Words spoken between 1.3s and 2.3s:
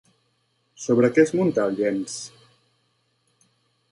munta el llenç?